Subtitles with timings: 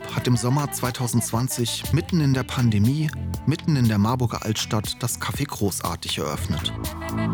[0.00, 3.10] Philipp hat im Sommer 2020 mitten in der Pandemie,
[3.46, 6.72] mitten in der Marburger Altstadt das Café Großartig eröffnet.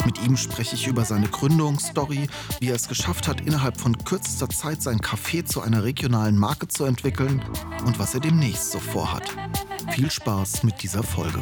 [0.04, 2.28] Mit ihm spreche ich über seine Gründungsstory,
[2.60, 6.68] wie er es geschafft hat, innerhalb von kürzester Zeit sein Café zu einer regionalen Marke
[6.68, 7.42] zu entwickeln
[7.84, 9.37] und was er demnächst so vorhat.
[9.90, 11.40] Viel Spaß mit dieser Folge.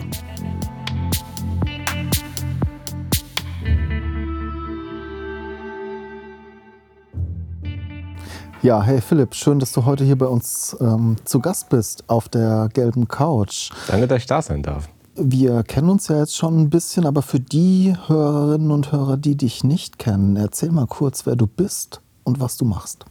[8.64, 12.30] Ja, hey Philipp, schön, dass du heute hier bei uns ähm, zu Gast bist auf
[12.30, 13.68] der gelben Couch.
[13.88, 14.88] Danke, dass ich da sein darf.
[15.16, 19.36] Wir kennen uns ja jetzt schon ein bisschen, aber für die Hörerinnen und Hörer, die
[19.36, 23.04] dich nicht kennen, erzähl mal kurz, wer du bist und was du machst.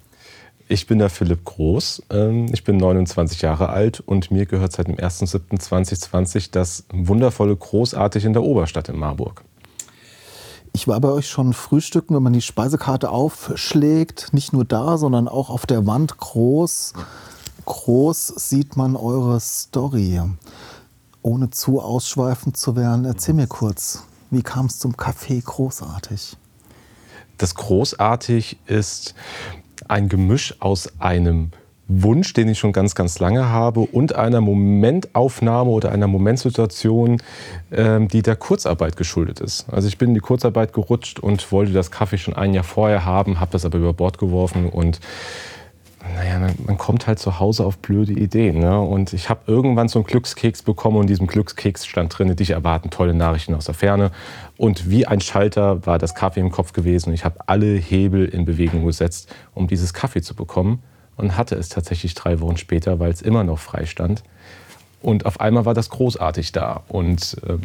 [0.70, 4.88] Ich bin der Philipp Groß, ähm, ich bin 29 Jahre alt und mir gehört seit
[4.88, 9.44] dem 1.7.2020 das wundervolle Großartig in der Oberstadt in Marburg.
[10.76, 14.34] Ich war bei euch schon frühstücken, wenn man die Speisekarte aufschlägt.
[14.34, 16.94] Nicht nur da, sondern auch auf der Wand groß.
[17.66, 20.20] Groß sieht man eure Story.
[21.22, 26.38] Ohne zu ausschweifend zu werden, erzähl mir kurz, wie kam es zum Café Großartig?
[27.38, 29.14] Das Großartig ist
[29.88, 31.52] ein Gemisch aus einem
[31.88, 37.22] Wunsch, den ich schon ganz, ganz lange habe und einer Momentaufnahme oder einer Momentsituation,
[37.72, 39.66] ähm, die der Kurzarbeit geschuldet ist.
[39.70, 43.06] Also ich bin in die Kurzarbeit gerutscht und wollte das Kaffee schon ein Jahr vorher
[43.06, 45.00] haben, habe das aber über Bord geworfen und
[46.16, 48.59] naja, man kommt halt zu Hause auf blöde Ideen.
[48.59, 48.80] Ne?
[48.80, 52.50] Und ich habe irgendwann so einen Glückskeks bekommen und in diesem Glückskeks stand drin, dich
[52.50, 54.11] erwarten tolle Nachrichten aus der Ferne.
[54.58, 58.26] Und wie ein Schalter war das Kaffee im Kopf gewesen und ich habe alle Hebel
[58.26, 60.83] in Bewegung gesetzt, um dieses Kaffee zu bekommen
[61.18, 64.24] und hatte es tatsächlich drei Wochen später, weil es immer noch frei stand.
[65.02, 66.84] Und auf einmal war das großartig da.
[66.88, 67.62] Und ähm,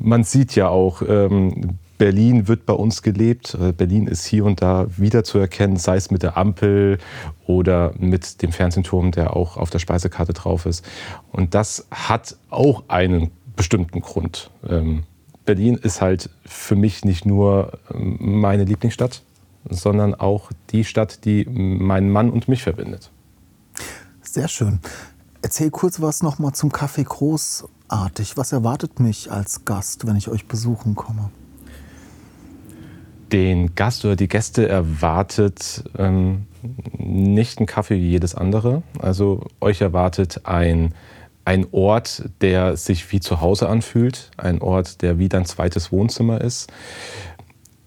[0.00, 3.56] man sieht ja auch, ähm, Berlin wird bei uns gelebt.
[3.60, 6.98] Äh, Berlin ist hier und da wieder zu erkennen, sei es mit der Ampel
[7.46, 10.84] oder mit dem Fernsehturm, der auch auf der Speisekarte drauf ist.
[11.30, 14.50] Und das hat auch einen bestimmten Grund.
[14.68, 15.04] Ähm,
[15.44, 19.22] Berlin ist halt für mich nicht nur ähm, meine Lieblingsstadt,
[19.70, 23.10] sondern auch die Stadt, die meinen Mann und mich verbindet.
[24.22, 24.80] Sehr schön.
[25.42, 28.36] Erzähl kurz was noch mal zum Kaffee Großartig.
[28.36, 31.30] Was erwartet mich als Gast, wenn ich euch besuchen komme?
[33.32, 36.46] Den Gast oder die Gäste erwartet ähm,
[36.96, 38.82] nicht ein Kaffee wie jedes andere.
[38.98, 40.94] Also euch erwartet ein,
[41.44, 46.40] ein Ort, der sich wie zu Hause anfühlt, ein Ort, der wie dein zweites Wohnzimmer
[46.40, 46.70] ist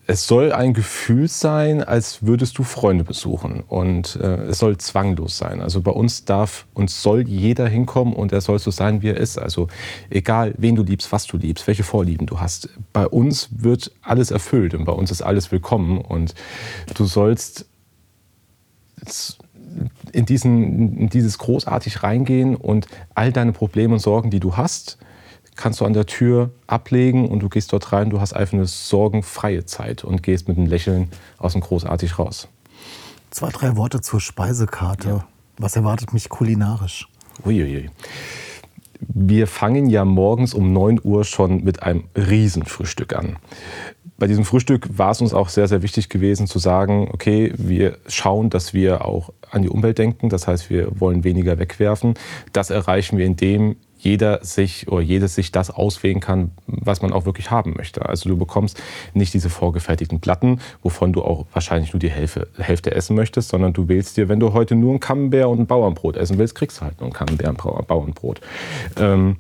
[0.09, 3.61] es soll ein Gefühl sein, als würdest du Freunde besuchen.
[3.67, 5.59] Und äh, es soll zwanglos sein.
[5.59, 9.17] Also bei uns darf und soll jeder hinkommen und er soll so sein, wie er
[9.17, 9.37] ist.
[9.37, 9.67] Also
[10.09, 12.69] egal, wen du liebst, was du liebst, welche Vorlieben du hast.
[12.93, 15.97] Bei uns wird alles erfüllt und bei uns ist alles willkommen.
[15.99, 16.33] Und
[16.95, 17.65] du sollst
[20.13, 24.97] in, diesen, in dieses großartig reingehen und all deine Probleme und Sorgen, die du hast,
[25.57, 28.09] kannst du an der Tür ablegen und du gehst dort rein.
[28.09, 32.47] Du hast einfach eine sorgenfreie Zeit und gehst mit einem Lächeln aus dem Großartig raus.
[33.31, 35.09] Zwei, drei Worte zur Speisekarte.
[35.09, 35.27] Ja.
[35.57, 37.07] Was erwartet mich kulinarisch?
[37.45, 37.89] Uiuiui.
[38.99, 43.37] Wir fangen ja morgens um 9 Uhr schon mit einem Riesenfrühstück an.
[44.17, 47.99] Bei diesem Frühstück war es uns auch sehr, sehr wichtig gewesen zu sagen, okay, wir
[48.07, 50.29] schauen, dass wir auch an die Umwelt denken.
[50.29, 52.15] Das heißt, wir wollen weniger wegwerfen.
[52.51, 53.75] Das erreichen wir, indem
[54.07, 58.07] jeder sich oder jedes sich das auswählen kann, was man auch wirklich haben möchte.
[58.07, 58.81] Also du bekommst
[59.13, 63.73] nicht diese vorgefertigten Platten, wovon du auch wahrscheinlich nur die Hälfte, Hälfte essen möchtest, sondern
[63.73, 66.79] du wählst dir, wenn du heute nur ein Camembert und ein Bauernbrot essen willst, kriegst
[66.79, 68.39] du halt nur ein Camembert und ein Bauernbrot.
[68.97, 69.37] Ähm,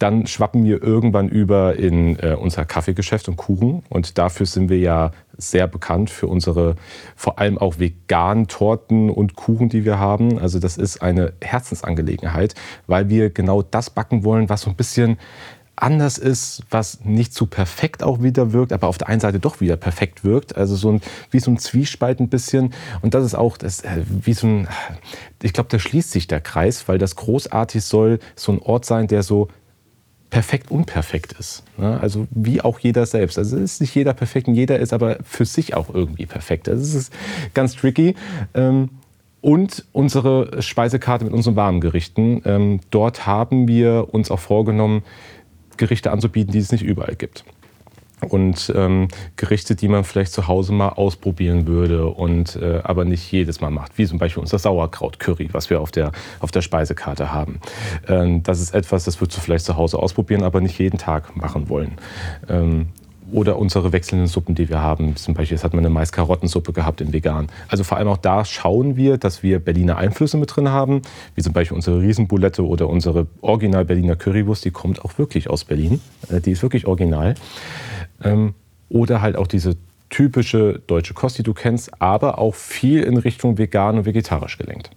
[0.00, 3.82] dann schwappen wir irgendwann über in äh, unser Kaffeegeschäft und Kuchen.
[3.90, 6.76] Und dafür sind wir ja sehr bekannt für unsere
[7.16, 10.38] vor allem auch veganen Torten und Kuchen, die wir haben.
[10.38, 12.54] Also das ist eine Herzensangelegenheit,
[12.86, 15.18] weil wir genau das backen wollen, was so ein bisschen
[15.76, 19.60] anders ist, was nicht zu perfekt auch wieder wirkt, aber auf der einen Seite doch
[19.60, 20.56] wieder perfekt wirkt.
[20.56, 21.00] Also so ein,
[21.30, 22.72] wie so ein Zwiespalt ein bisschen.
[23.02, 24.68] Und das ist auch das, äh, wie so ein,
[25.42, 29.06] ich glaube, da schließt sich der Kreis, weil das großartig soll so ein Ort sein,
[29.06, 29.48] der so
[30.30, 31.64] perfekt unperfekt ist.
[31.76, 31.98] Ne?
[32.00, 33.36] Also wie auch jeder selbst.
[33.36, 36.68] Also es ist nicht jeder perfekt und jeder ist aber für sich auch irgendwie perfekt.
[36.68, 37.12] Also es ist
[37.52, 38.14] ganz tricky.
[38.54, 38.90] Ähm,
[39.40, 42.42] und unsere Speisekarte mit unseren warmen Gerichten.
[42.44, 45.02] Ähm, dort haben wir uns auch vorgenommen,
[45.76, 47.44] Gerichte anzubieten, die es nicht überall gibt.
[48.28, 53.30] Und ähm, Gerichte, die man vielleicht zu Hause mal ausprobieren würde und äh, aber nicht
[53.32, 57.32] jedes Mal macht, wie zum Beispiel unser Sauerkraut-Curry, was wir auf der, auf der Speisekarte
[57.32, 57.60] haben.
[58.08, 61.36] Ähm, das ist etwas, das würdest du vielleicht zu Hause ausprobieren, aber nicht jeden Tag
[61.36, 61.92] machen wollen.
[62.48, 62.88] Ähm,
[63.32, 65.16] oder unsere wechselnden Suppen, die wir haben.
[65.16, 67.48] Zum Beispiel jetzt hat man eine Mais-Karottensuppe gehabt in vegan.
[67.68, 71.02] Also vor allem auch da schauen wir, dass wir Berliner Einflüsse mit drin haben,
[71.34, 75.64] wie zum Beispiel unsere Riesenbulette oder unsere original Berliner Currywurst, die kommt auch wirklich aus
[75.64, 76.00] Berlin.
[76.28, 77.34] Äh, die ist wirklich original.
[78.22, 78.54] Ähm,
[78.88, 79.76] oder halt auch diese
[80.10, 84.90] typische deutsche Kost, die du kennst, aber auch viel in Richtung vegan und vegetarisch gelenkt.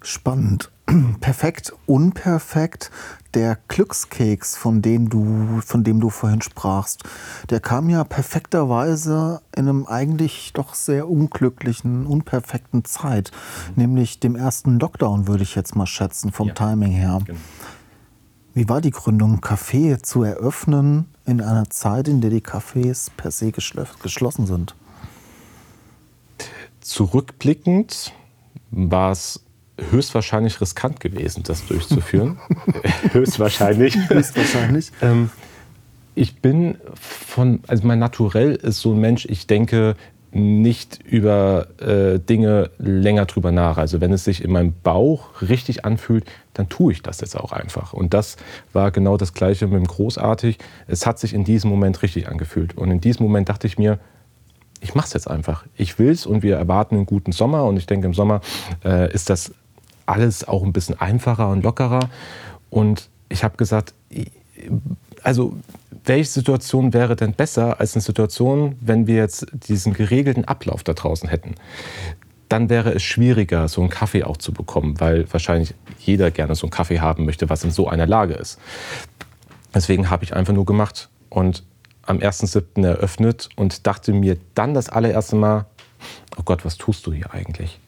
[0.00, 0.70] Spannend.
[1.20, 2.90] Perfekt, unperfekt.
[3.32, 7.02] Der Glückskeks, von dem, du, von dem du vorhin sprachst,
[7.50, 13.32] der kam ja perfekterweise in einem eigentlich doch sehr unglücklichen, unperfekten Zeit,
[13.70, 13.82] mhm.
[13.82, 16.54] nämlich dem ersten Lockdown, würde ich jetzt mal schätzen, vom ja.
[16.54, 17.22] Timing her.
[17.24, 17.40] Genau.
[18.54, 23.10] Wie war die Gründung, ein Café zu eröffnen in einer Zeit, in der die Cafés
[23.16, 24.76] per se geschlossen sind?
[26.80, 28.12] Zurückblickend
[28.70, 29.40] war es
[29.90, 32.38] höchstwahrscheinlich riskant gewesen, das durchzuführen.
[33.10, 33.96] höchstwahrscheinlich.
[34.08, 34.92] Höchstwahrscheinlich.
[35.02, 35.30] ähm,
[36.14, 39.96] ich bin von, also mein Naturell ist so ein Mensch, ich denke
[40.34, 43.78] nicht über äh, Dinge länger drüber nach.
[43.78, 47.52] Also wenn es sich in meinem Bauch richtig anfühlt, dann tue ich das jetzt auch
[47.52, 47.92] einfach.
[47.92, 48.36] Und das
[48.72, 50.58] war genau das Gleiche mit dem Großartig.
[50.88, 52.76] Es hat sich in diesem Moment richtig angefühlt.
[52.76, 54.00] Und in diesem Moment dachte ich mir,
[54.80, 55.64] ich mache es jetzt einfach.
[55.76, 57.64] Ich will es und wir erwarten einen guten Sommer.
[57.64, 58.40] Und ich denke, im Sommer
[58.84, 59.52] äh, ist das
[60.04, 62.10] alles auch ein bisschen einfacher und lockerer.
[62.70, 63.94] Und ich habe gesagt,
[65.22, 65.54] also
[66.04, 70.92] welche Situation wäre denn besser als eine Situation, wenn wir jetzt diesen geregelten Ablauf da
[70.92, 71.54] draußen hätten?
[72.48, 76.66] Dann wäre es schwieriger, so einen Kaffee auch zu bekommen, weil wahrscheinlich jeder gerne so
[76.66, 78.60] einen Kaffee haben möchte, was in so einer Lage ist.
[79.74, 81.64] Deswegen habe ich einfach nur gemacht und
[82.02, 82.84] am 1.7.
[82.84, 85.66] eröffnet und dachte mir dann das allererste Mal,
[86.36, 87.80] oh Gott, was tust du hier eigentlich?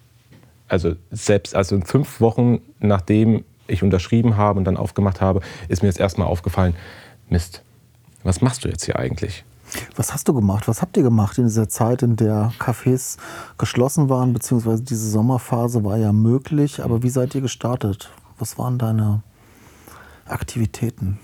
[0.68, 5.88] also selbst also fünf Wochen nachdem ich unterschrieben habe und dann aufgemacht habe, ist mir
[5.88, 6.76] jetzt erstmal aufgefallen,
[7.28, 7.62] Mist,
[8.26, 9.44] was machst du jetzt hier eigentlich?
[9.96, 10.68] Was hast du gemacht?
[10.68, 13.16] Was habt ihr gemacht in dieser Zeit, in der Cafés
[13.58, 18.10] geschlossen waren, beziehungsweise diese Sommerphase war ja möglich, aber wie seid ihr gestartet?
[18.38, 19.22] Was waren deine
[20.26, 21.18] Aktivitäten?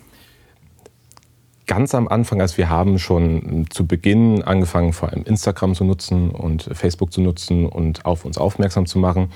[1.72, 6.30] ganz am Anfang, also wir haben schon zu Beginn angefangen, vor allem Instagram zu nutzen
[6.30, 9.30] und Facebook zu nutzen und auf uns aufmerksam zu machen.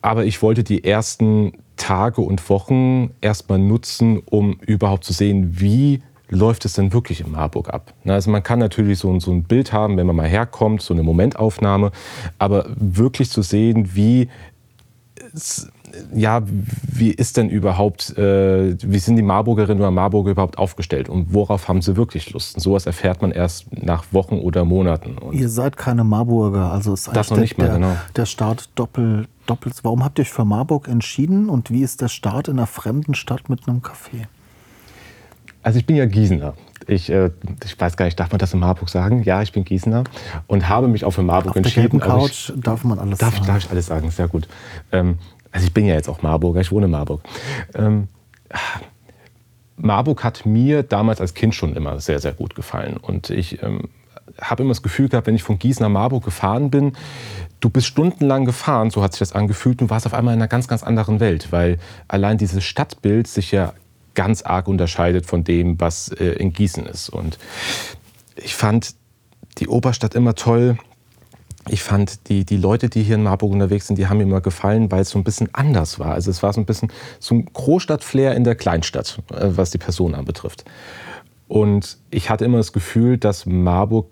[0.00, 6.02] Aber ich wollte die ersten Tage und Wochen erstmal nutzen, um überhaupt zu sehen, wie
[6.30, 7.92] läuft es denn wirklich in Marburg ab?
[8.06, 11.02] Also man kann natürlich so, so ein Bild haben, wenn man mal herkommt, so eine
[11.02, 11.92] Momentaufnahme,
[12.38, 14.28] aber wirklich zu sehen, wie
[16.14, 21.32] ja, wie ist denn überhaupt, äh, wie sind die Marburgerinnen oder Marburger überhaupt aufgestellt und
[21.34, 22.54] worauf haben sie wirklich Lust?
[22.54, 25.18] Und sowas erfährt man erst nach Wochen oder Monaten.
[25.18, 27.96] Und ihr seid keine Marburger, also ist das noch nicht der, mal, genau.
[28.16, 29.74] der Start doppelt, doppelt.
[29.82, 33.14] Warum habt ihr euch für Marburg entschieden und wie ist der Start in einer fremden
[33.14, 34.26] Stadt mit einem Café?
[35.62, 36.54] Also ich bin ja Gießener.
[36.86, 37.30] Ich, äh,
[37.64, 39.22] ich weiß gar nicht, darf man das in Marburg sagen?
[39.22, 40.04] Ja, ich bin Gießener
[40.46, 41.98] und habe mich auch für Marburg Auf entschieden.
[41.98, 43.46] Der Couch ich, darf man alles darf, sagen.
[43.46, 44.48] Darf ich alles sagen, sehr gut.
[44.90, 45.18] Ähm,
[45.52, 47.22] also ich bin ja jetzt auch Marburger, ich wohne in Marburg.
[47.74, 48.08] Ähm,
[49.76, 52.96] Marburg hat mir damals als Kind schon immer sehr, sehr gut gefallen.
[52.96, 53.88] Und ich ähm,
[54.40, 56.92] habe immer das Gefühl gehabt, wenn ich von Gießen nach Marburg gefahren bin,
[57.60, 60.48] du bist stundenlang gefahren, so hat sich das angefühlt, du warst auf einmal in einer
[60.48, 63.74] ganz, ganz anderen Welt, weil allein dieses Stadtbild sich ja
[64.14, 67.08] ganz arg unterscheidet von dem, was äh, in Gießen ist.
[67.08, 67.38] Und
[68.36, 68.94] ich fand
[69.58, 70.78] die Oberstadt immer toll
[71.68, 74.40] ich fand, die, die Leute, die hier in Marburg unterwegs sind, die haben mir immer
[74.40, 76.12] gefallen, weil es so ein bisschen anders war.
[76.12, 79.78] Also es war so ein bisschen so ein Großstadtflair in der Kleinstadt, äh, was die
[79.78, 80.64] Person anbetrifft.
[81.48, 84.08] Und ich hatte immer das Gefühl, dass Marburg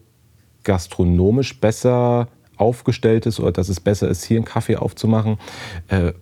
[0.64, 5.38] gastronomisch besser aufgestellt ist oder dass es besser ist, hier einen Kaffee aufzumachen,
[5.88, 6.12] äh,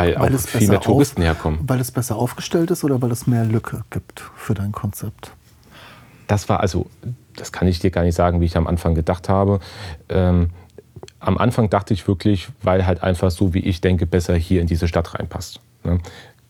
[0.00, 1.60] weil, weil, auch viel mehr Touristen auf, herkommen.
[1.62, 5.32] Weil es besser aufgestellt ist oder weil es mehr Lücke gibt für dein Konzept?
[6.26, 6.86] Das war also
[7.36, 9.60] das kann ich dir gar nicht sagen, wie ich am Anfang gedacht habe.
[10.08, 10.50] Ähm,
[11.18, 14.66] am Anfang dachte ich wirklich, weil halt einfach so, wie ich denke, besser hier in
[14.66, 15.60] diese Stadt reinpasst.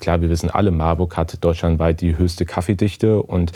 [0.00, 3.52] Klar, wir wissen alle, Marburg hat deutschlandweit die höchste Kaffeedichte und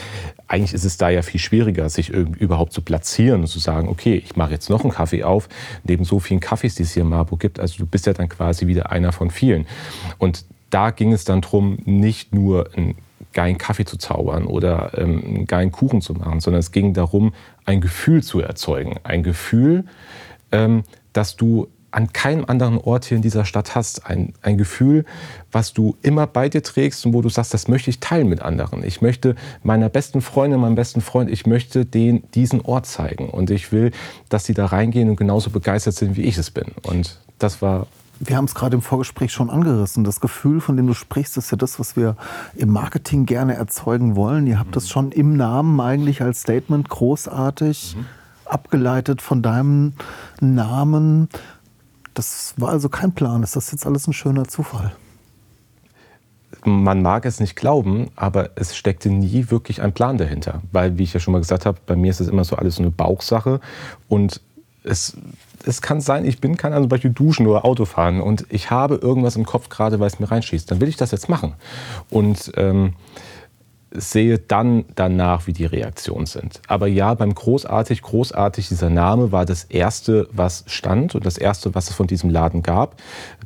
[0.47, 4.15] eigentlich ist es da ja viel schwieriger, sich überhaupt zu platzieren und zu sagen, okay,
[4.15, 5.49] ich mache jetzt noch einen Kaffee auf,
[5.85, 7.59] neben so vielen Kaffees, die es hier in Marburg gibt.
[7.59, 9.67] Also du bist ja dann quasi wieder einer von vielen.
[10.19, 12.97] Und da ging es dann darum, nicht nur ein
[13.33, 17.35] geilen Kaffee zu zaubern oder ähm, einen geilen Kuchen zu machen, sondern es ging darum,
[17.65, 18.97] ein Gefühl zu erzeugen.
[19.03, 19.85] Ein Gefühl,
[20.53, 24.07] ähm, dass du an keinem anderen Ort hier in dieser Stadt hast.
[24.07, 25.05] Ein, ein Gefühl,
[25.53, 28.43] was du immer bei dir trägst und wo du sagst, das möchte ich teilen mit
[28.43, 28.83] anderen.
[28.83, 33.31] Ich möchte meiner besten Freundin, meinem besten Freund, ich möchte den, diesen Ort zeigen.
[33.31, 33.93] Und ich will,
[34.29, 36.67] dass sie da reingehen und genauso begeistert sind, wie ich es bin.
[36.83, 37.87] Und das war
[38.21, 40.05] wir haben es gerade im Vorgespräch schon angerissen.
[40.05, 42.17] Das Gefühl, von dem du sprichst, ist ja das, was wir
[42.55, 44.47] im Marketing gerne erzeugen wollen.
[44.47, 44.75] Ihr habt mhm.
[44.75, 48.07] das schon im Namen eigentlich als Statement großartig mhm.
[48.45, 49.95] abgeleitet von deinem
[50.41, 51.29] Namen.
[52.15, 53.43] Das war also kein Plan.
[53.43, 54.95] Ist das jetzt alles ein schöner Zufall?
[56.65, 60.63] Man mag es nicht glauben, aber es steckte nie wirklich ein Plan dahinter.
[60.73, 62.77] Weil, wie ich ja schon mal gesagt habe, bei mir ist es immer so alles
[62.77, 63.61] so eine Bauchsache.
[64.09, 64.41] Und
[64.85, 65.17] es,
[65.67, 68.71] es kann sein, ich bin, kann also zum Beispiel duschen oder Auto fahren und ich
[68.71, 70.71] habe irgendwas im Kopf gerade, weil es mir reinschießt.
[70.71, 71.55] Dann will ich das jetzt machen.
[72.11, 72.95] Und ähm,
[73.95, 76.61] sehe dann danach, wie die Reaktionen sind.
[76.67, 81.75] Aber ja, beim Großartig, Großartig, dieser Name war das Erste, was stand und das Erste,
[81.75, 83.01] was es von diesem Laden gab,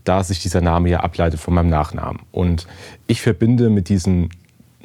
[0.05, 2.23] da sich dieser Name ja ableitet von meinem Nachnamen.
[2.33, 2.67] Und
[3.07, 4.31] ich verbinde mit diesem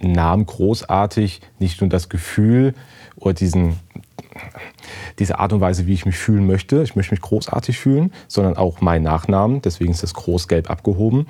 [0.01, 2.73] Namen Großartig nicht nur das Gefühl
[3.15, 3.77] oder diesen
[5.19, 6.83] diese Art und Weise, wie ich mich fühlen möchte.
[6.83, 9.61] Ich möchte mich großartig fühlen, sondern auch mein Nachnamen.
[9.61, 11.27] Deswegen ist das groß-gelb abgehoben.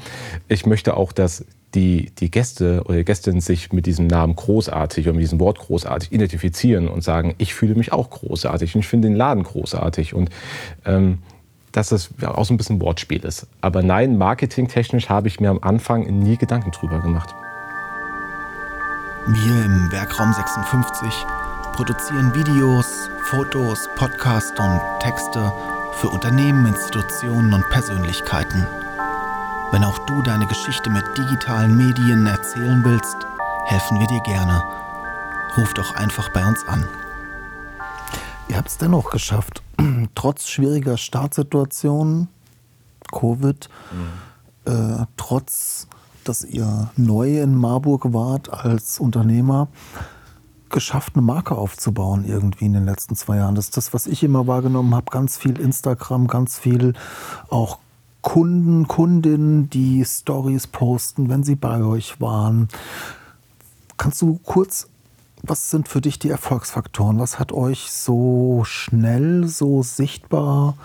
[0.48, 1.45] Ich möchte auch, dass
[1.75, 5.60] die, die Gäste oder die Gästin sich mit diesem Namen großartig oder mit diesem Wort
[5.60, 10.13] großartig identifizieren und sagen, ich fühle mich auch großartig und ich finde den Laden großartig.
[10.13, 10.29] Und
[10.86, 11.19] ähm,
[11.72, 13.48] dass das auch so ein bisschen Wortspiel ist.
[13.60, 17.33] Aber nein, marketingtechnisch habe ich mir am Anfang nie Gedanken drüber gemacht.
[19.25, 21.25] Wir im Werkraum 56
[21.74, 25.51] produzieren Videos, Fotos, Podcasts und Texte
[25.94, 28.65] für Unternehmen, Institutionen und Persönlichkeiten.
[29.72, 33.18] Wenn auch du deine Geschichte mit digitalen Medien erzählen willst,
[33.65, 34.63] helfen wir dir gerne.
[35.58, 36.88] Ruf doch einfach bei uns an.
[38.48, 39.63] Ihr habt es dennoch geschafft,
[40.15, 42.27] trotz schwieriger Startsituationen,
[43.12, 44.72] Covid, mhm.
[44.72, 45.88] äh, trotz
[46.24, 49.68] dass ihr neu in Marburg wart als Unternehmer,
[50.74, 53.56] geschafft, eine Marke aufzubauen irgendwie in den letzten zwei Jahren.
[53.56, 55.06] Das ist das, was ich immer wahrgenommen habe.
[55.10, 56.94] Ganz viel Instagram, ganz viel
[57.50, 57.80] auch
[58.22, 62.68] Kunden, Kundinnen, die Stories posten, wenn sie bei euch waren.
[63.98, 64.88] Kannst du kurz,
[65.44, 67.20] was sind für dich die Erfolgsfaktoren?
[67.20, 70.75] Was hat euch so schnell, so sichtbar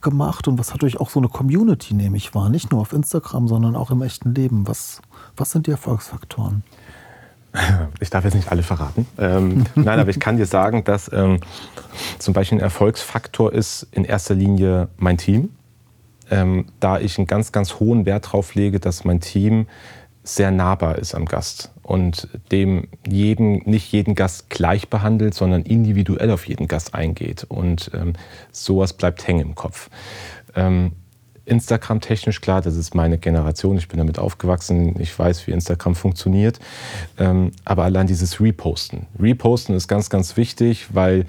[0.00, 2.50] gemacht und was hat euch auch so eine Community, nehme ich wahr?
[2.50, 4.66] Nicht nur auf Instagram, sondern auch im echten Leben.
[4.66, 5.00] Was,
[5.36, 6.64] was sind die Erfolgsfaktoren?
[8.00, 9.06] Ich darf jetzt nicht alle verraten.
[9.18, 11.40] Ähm, nein, aber ich kann dir sagen, dass ähm,
[12.18, 15.50] zum Beispiel ein Erfolgsfaktor ist in erster Linie mein Team.
[16.30, 19.66] Ähm, da ich einen ganz, ganz hohen Wert darauf lege, dass mein Team
[20.24, 26.30] sehr nahbar ist am Gast und dem jeden, nicht jeden Gast gleich behandelt, sondern individuell
[26.30, 27.44] auf jeden Gast eingeht.
[27.44, 28.14] Und ähm,
[28.52, 29.90] sowas bleibt hängen im Kopf.
[30.54, 30.92] Ähm,
[31.44, 35.94] Instagram technisch klar, das ist meine Generation, ich bin damit aufgewachsen, ich weiß, wie Instagram
[35.94, 36.60] funktioniert.
[37.18, 39.06] Ähm, aber allein dieses Reposten.
[39.18, 41.26] Reposten ist ganz, ganz wichtig, weil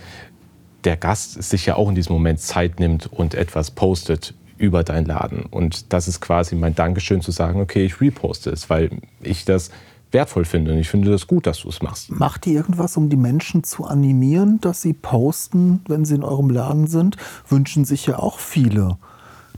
[0.84, 5.05] der Gast sich ja auch in diesem Moment Zeit nimmt und etwas postet über deinen
[5.05, 5.46] Laden.
[5.46, 8.91] Und das ist quasi mein Dankeschön zu sagen, okay, ich reposte es, weil
[9.22, 9.72] ich das
[10.12, 10.74] wertvoll finde.
[10.74, 12.12] Und ich finde das gut, dass du es machst.
[12.12, 16.51] Macht ihr irgendwas, um die Menschen zu animieren, dass sie posten, wenn sie in eurem
[16.51, 17.17] Laden sind?
[17.48, 18.98] Wünschen sich ja auch viele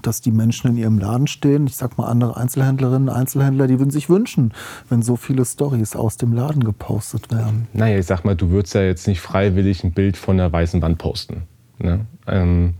[0.05, 1.67] dass die Menschen in ihrem Laden stehen.
[1.67, 4.53] Ich sag mal, andere Einzelhändlerinnen, Einzelhändler, die würden sich wünschen,
[4.89, 7.67] wenn so viele Stories aus dem Laden gepostet werden.
[7.73, 10.81] Naja, ich sag mal, du würdest ja jetzt nicht freiwillig ein Bild von der weißen
[10.81, 11.43] Wand posten.
[11.79, 12.05] Ne?
[12.27, 12.75] Ähm,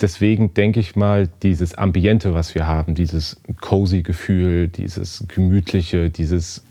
[0.00, 6.64] deswegen denke ich mal, dieses Ambiente, was wir haben, dieses cozy Gefühl, dieses gemütliche, dieses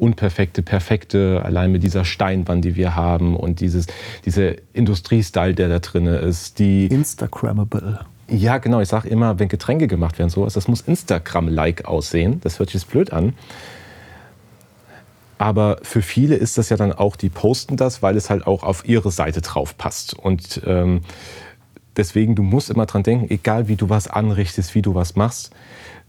[0.00, 3.86] unperfekte, perfekte, allein mit dieser Steinwand, die wir haben und dieses,
[4.24, 6.58] dieser Industriestyle, der da drin ist.
[6.58, 8.00] Die Instagrammable.
[8.30, 8.80] Ja, genau.
[8.80, 12.40] Ich sage immer, wenn Getränke gemacht werden, sowas, das muss Instagram-like aussehen.
[12.42, 13.34] Das hört sich jetzt blöd an.
[15.36, 18.62] Aber für viele ist das ja dann auch, die posten das, weil es halt auch
[18.62, 20.14] auf ihre Seite drauf passt.
[20.14, 21.00] Und ähm,
[21.96, 25.50] deswegen, du musst immer dran denken, egal wie du was anrichtest, wie du was machst,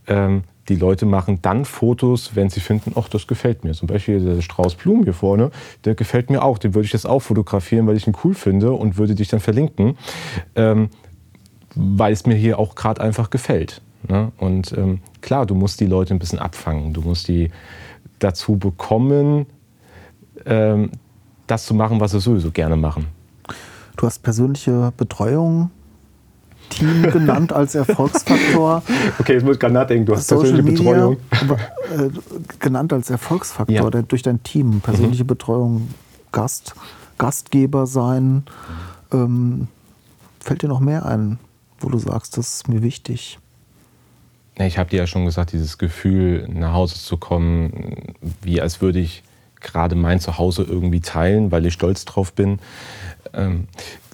[0.07, 3.73] ähm, die Leute machen dann Fotos, wenn sie finden, ach, das gefällt mir.
[3.73, 5.51] Zum Beispiel der Strauß Blumen hier vorne,
[5.85, 6.57] der gefällt mir auch.
[6.57, 9.39] Den würde ich jetzt auch fotografieren, weil ich ihn cool finde und würde dich dann
[9.39, 9.97] verlinken.
[10.55, 10.89] Ähm,
[11.75, 13.81] weil es mir hier auch gerade einfach gefällt.
[14.07, 14.31] Ne?
[14.37, 16.93] Und ähm, klar, du musst die Leute ein bisschen abfangen.
[16.93, 17.51] Du musst die
[18.19, 19.45] dazu bekommen,
[20.45, 20.91] ähm,
[21.47, 23.07] das zu machen, was sie sowieso gerne machen.
[23.97, 25.69] Du hast persönliche Betreuung
[26.69, 28.81] Team genannt als Erfolgsfaktor.
[29.19, 30.05] Okay, jetzt muss ich gerade nachdenken.
[30.05, 31.17] Du hast Social persönliche Media, Betreuung.
[31.41, 32.09] Aber, äh,
[32.59, 33.89] genannt als Erfolgsfaktor ja.
[33.89, 34.81] der, durch dein Team.
[34.81, 35.27] Persönliche mhm.
[35.27, 35.89] Betreuung,
[36.31, 36.73] Gast,
[37.17, 38.43] Gastgeber sein.
[39.11, 39.67] Ähm,
[40.39, 41.37] fällt dir noch mehr ein?
[41.83, 43.39] Wo du sagst, das ist mir wichtig?
[44.57, 48.99] Ich habe dir ja schon gesagt, dieses Gefühl, nach Hause zu kommen, wie als würde
[48.99, 49.23] ich
[49.61, 52.59] gerade mein Zuhause irgendwie teilen, weil ich stolz drauf bin.
[53.33, 53.67] Ähm,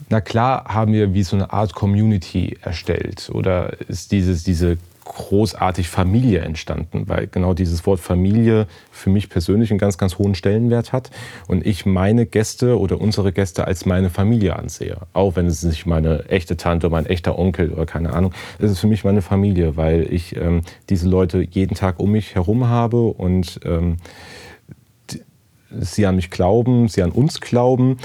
[0.10, 4.78] na klar haben wir wie so eine Art Community erstellt oder ist dieses, diese
[5.08, 10.36] großartig Familie entstanden, weil genau dieses Wort Familie für mich persönlich einen ganz, ganz hohen
[10.36, 11.10] Stellenwert hat
[11.48, 14.98] und ich meine Gäste oder unsere Gäste als meine Familie ansehe.
[15.14, 18.80] Auch wenn es nicht meine echte Tante, mein echter Onkel oder keine Ahnung, es ist
[18.80, 23.08] für mich meine Familie, weil ich ähm, diese Leute jeden Tag um mich herum habe
[23.08, 23.98] und ähm,
[25.72, 27.98] sie an mich glauben, sie an uns glauben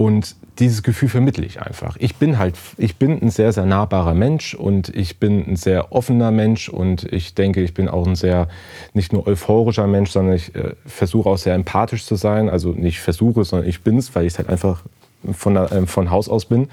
[0.00, 1.98] und dieses Gefühl vermittle ich einfach.
[1.98, 5.92] Ich bin halt, ich bin ein sehr, sehr nahbarer Mensch und ich bin ein sehr
[5.92, 8.48] offener Mensch und ich denke, ich bin auch ein sehr,
[8.94, 12.48] nicht nur euphorischer Mensch, sondern ich äh, versuche auch sehr empathisch zu sein.
[12.48, 14.84] Also nicht versuche, sondern ich bin es, weil ich es halt einfach
[15.32, 16.70] von, äh, von Haus aus bin.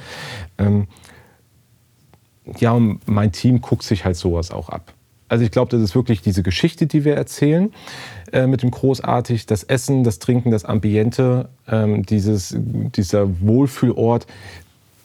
[0.57, 0.88] Ähm,
[2.60, 4.93] ja, und mein Team guckt sich halt sowas auch ab.
[5.29, 7.74] Also ich glaube, das ist wirklich diese Geschichte, die wir erzählen
[8.31, 14.25] äh, mit dem Großartig, das Essen, das Trinken, das Ambiente, ähm, dieses, dieser Wohlfühlort.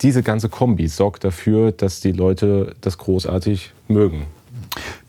[0.00, 4.26] Diese ganze Kombi sorgt dafür, dass die Leute das großartig mögen.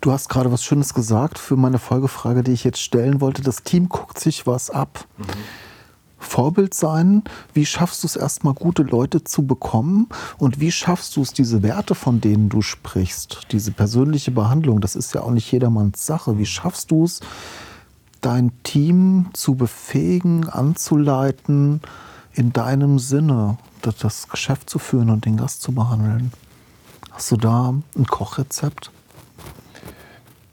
[0.01, 3.41] Du hast gerade was Schönes gesagt für meine Folgefrage, die ich jetzt stellen wollte.
[3.41, 5.05] Das Team guckt sich was ab.
[5.17, 5.23] Mhm.
[6.23, 7.23] Vorbild sein?
[7.53, 10.07] Wie schaffst du es erstmal, gute Leute zu bekommen?
[10.37, 14.95] Und wie schaffst du es, diese Werte, von denen du sprichst, diese persönliche Behandlung, das
[14.95, 16.37] ist ja auch nicht jedermanns Sache.
[16.37, 17.19] Wie schaffst du es,
[18.21, 21.81] dein Team zu befähigen, anzuleiten,
[22.33, 26.31] in deinem Sinne das Geschäft zu führen und den Gast zu behandeln?
[27.11, 28.91] Hast du da ein Kochrezept?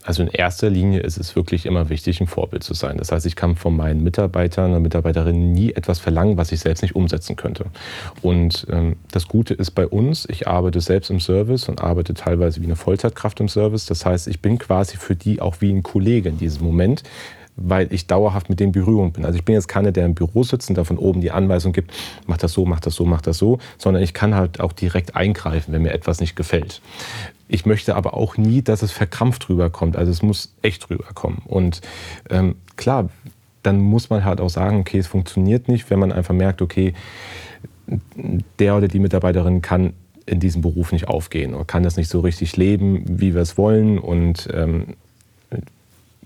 [0.03, 2.97] Also in erster Linie ist es wirklich immer wichtig, ein Vorbild zu sein.
[2.97, 6.81] Das heißt, ich kann von meinen Mitarbeitern und Mitarbeiterinnen nie etwas verlangen, was ich selbst
[6.81, 7.65] nicht umsetzen könnte.
[8.21, 12.61] Und ähm, das Gute ist bei uns, ich arbeite selbst im Service und arbeite teilweise
[12.61, 13.85] wie eine Vollzeitkraft im Service.
[13.85, 17.03] Das heißt, ich bin quasi für die auch wie ein Kollege in diesem Moment
[17.55, 19.25] weil ich dauerhaft mit den Berührung bin.
[19.25, 21.73] Also ich bin jetzt keiner, der im Büro sitzt und da von oben die Anweisung
[21.73, 21.91] gibt,
[22.27, 25.15] mach das so, mach das so, mach das so, sondern ich kann halt auch direkt
[25.15, 26.81] eingreifen, wenn mir etwas nicht gefällt.
[27.47, 29.97] Ich möchte aber auch nie, dass es verkrampft rüberkommt.
[29.97, 31.39] Also es muss echt rüberkommen.
[31.45, 31.81] Und
[32.29, 33.09] ähm, klar,
[33.63, 36.93] dann muss man halt auch sagen, okay, es funktioniert nicht, wenn man einfach merkt, okay,
[38.59, 39.93] der oder die Mitarbeiterin kann
[40.25, 43.57] in diesem Beruf nicht aufgehen oder kann das nicht so richtig leben, wie wir es
[43.57, 43.99] wollen.
[43.99, 44.95] Und ähm,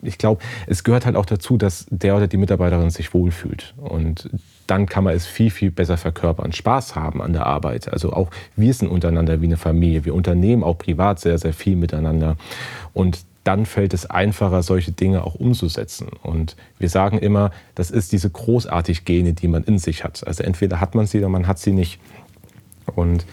[0.05, 3.73] ich glaube, es gehört halt auch dazu, dass der oder die Mitarbeiterin sich wohlfühlt.
[3.77, 4.29] Und
[4.67, 7.91] dann kann man es viel, viel besser verkörpern, Spaß haben an der Arbeit.
[7.91, 10.05] Also auch wir sind untereinander wie eine Familie.
[10.05, 12.37] Wir unternehmen auch privat sehr, sehr viel miteinander.
[12.93, 16.07] Und dann fällt es einfacher, solche Dinge auch umzusetzen.
[16.23, 20.25] Und wir sagen immer, das ist diese großartig Gene, die man in sich hat.
[20.25, 21.99] Also entweder hat man sie oder man hat sie nicht.
[22.95, 23.25] Und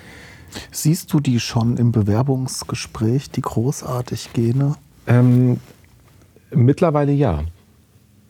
[0.71, 4.77] Siehst du die schon im Bewerbungsgespräch, die großartig Gene?
[5.07, 5.61] Ähm,
[6.55, 7.45] Mittlerweile ja.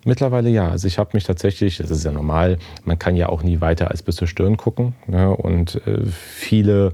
[0.04, 0.68] Mittlerweile ja.
[0.68, 3.90] Also ich habe mich tatsächlich, das ist ja normal, man kann ja auch nie weiter
[3.90, 4.94] als bis zur Stirn gucken.
[5.06, 5.30] Ne?
[5.30, 6.92] Und äh, viele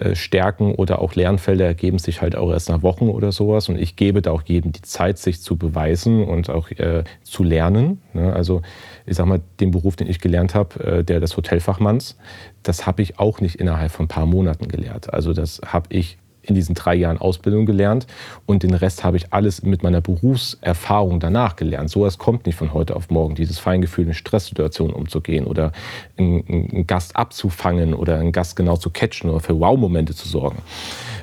[0.00, 3.68] äh, Stärken oder auch Lernfelder ergeben sich halt auch erst nach Wochen oder sowas.
[3.68, 7.44] Und ich gebe da auch jedem die Zeit, sich zu beweisen und auch äh, zu
[7.44, 8.00] lernen.
[8.12, 8.32] Ne?
[8.32, 8.62] Also
[9.06, 12.16] ich sag mal, den Beruf, den ich gelernt habe, äh, der des Hotelfachmanns,
[12.64, 15.12] das habe ich auch nicht innerhalb von ein paar Monaten gelernt.
[15.12, 18.06] Also das habe ich in diesen drei Jahren Ausbildung gelernt
[18.46, 21.90] und den Rest habe ich alles mit meiner Berufserfahrung danach gelernt.
[21.90, 25.72] So etwas kommt nicht von heute auf morgen, dieses Feingefühl in Stresssituationen umzugehen oder
[26.16, 30.58] einen, einen, Gast abzufangen oder einen Gast genau zu catchen oder für Wow-Momente zu sorgen.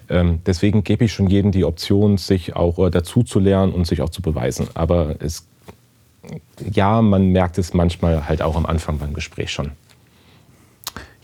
[0.10, 3.88] Ähm, deswegen gebe ich schon jedem die Option, sich auch äh, dazu zu lernen und
[3.88, 4.68] sich auch zu beweisen.
[4.76, 5.48] Aber es,
[6.72, 9.72] ja, man merkt es manchmal halt auch am Anfang beim Gespräch schon.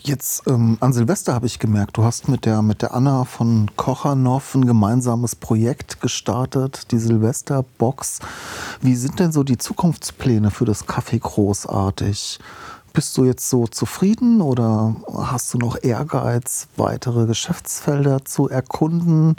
[0.03, 3.69] Jetzt ähm, an Silvester habe ich gemerkt, du hast mit der, mit der Anna von
[3.75, 8.19] Kochanow ein gemeinsames Projekt gestartet, die Silvesterbox.
[8.81, 12.39] Wie sind denn so die Zukunftspläne für das Kaffee großartig?
[12.93, 19.35] Bist du jetzt so zufrieden oder hast du noch Ehrgeiz, weitere Geschäftsfelder zu erkunden,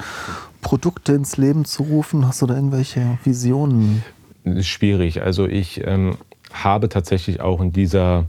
[0.61, 2.27] Produkte ins Leben zu rufen?
[2.27, 4.05] Hast du da irgendwelche Visionen?
[4.61, 5.23] Schwierig.
[5.23, 6.17] Also ich ähm,
[6.53, 8.27] habe tatsächlich auch in dieser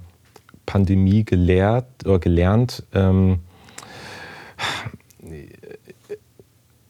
[0.65, 2.83] Pandemie gelehrt oder gelernt.
[2.93, 3.39] Ähm,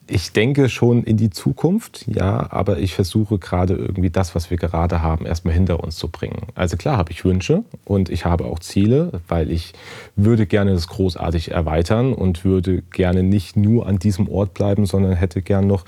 [0.08, 4.58] ich denke schon in die Zukunft, ja, aber ich versuche gerade irgendwie das, was wir
[4.58, 6.48] gerade haben, erstmal hinter uns zu bringen.
[6.56, 9.74] Also klar habe ich Wünsche und ich habe auch Ziele, weil ich
[10.16, 15.14] würde gerne das großartig erweitern und würde gerne nicht nur an diesem Ort bleiben, sondern
[15.14, 15.86] hätte gern noch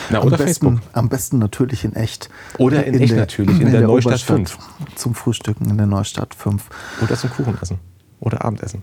[0.10, 2.30] Na, am, besten, am besten natürlich in echt.
[2.58, 4.58] Oder in, in echt der, natürlich, in, in der, der, Neustadt 5.
[4.96, 6.70] Zum Frühstücken in der Neustadt 5.
[7.02, 7.80] Oder zum Kuchen essen.
[8.20, 8.82] Oder Abendessen.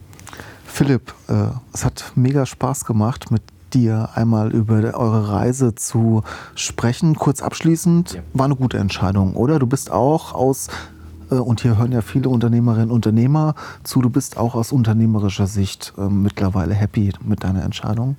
[0.65, 3.43] Philipp, äh, es hat mega Spaß gemacht, mit
[3.73, 6.23] dir einmal über eure Reise zu
[6.55, 7.17] sprechen.
[7.17, 8.23] Kurz abschließend, ja.
[8.33, 9.59] war eine gute Entscheidung, oder?
[9.59, 10.69] Du bist auch aus,
[11.31, 15.47] äh, und hier hören ja viele Unternehmerinnen und Unternehmer zu, du bist auch aus unternehmerischer
[15.47, 18.17] Sicht äh, mittlerweile happy mit deiner Entscheidung?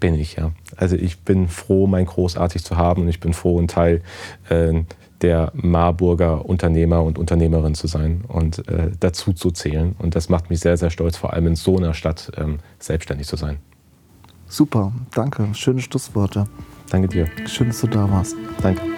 [0.00, 0.52] Bin ich, ja.
[0.76, 4.02] Also ich bin froh, mein großartig zu haben und ich bin froh, ein Teil
[4.48, 4.82] äh,
[5.20, 9.96] der Marburger Unternehmer und Unternehmerin zu sein und äh, dazu zu zählen.
[9.98, 13.26] Und das macht mich sehr, sehr stolz, vor allem in so einer Stadt ähm, selbstständig
[13.26, 13.58] zu sein.
[14.46, 15.48] Super, danke.
[15.54, 16.46] Schöne Schlussworte.
[16.90, 17.26] Danke dir.
[17.46, 18.34] Schön, dass du da warst.
[18.62, 18.97] Danke.